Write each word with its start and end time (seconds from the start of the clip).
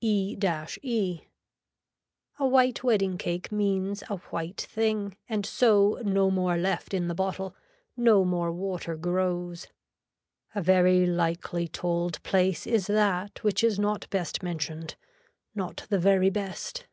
E 0.00 0.38
E. 0.88 1.20
A 2.38 2.46
white 2.46 2.82
wedding 2.82 3.18
cake 3.18 3.52
means 3.52 4.02
a 4.08 4.16
white 4.30 4.62
thing 4.62 5.18
and 5.28 5.44
so 5.44 6.00
no 6.02 6.30
more 6.30 6.56
left 6.56 6.94
in 6.94 7.08
the 7.08 7.14
bottle, 7.14 7.54
no 7.94 8.24
more 8.24 8.50
water 8.50 8.96
grows. 8.96 9.66
A 10.54 10.62
very 10.62 11.04
likely 11.04 11.68
told 11.68 12.22
place 12.22 12.66
is 12.66 12.86
that 12.86 13.44
which 13.44 13.62
is 13.62 13.78
not 13.78 14.08
best 14.08 14.42
mentioned, 14.42 14.94
not 15.54 15.84
the 15.90 15.98
very 15.98 16.30
best. 16.30 16.86